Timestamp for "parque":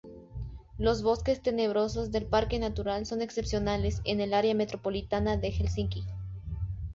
2.25-2.57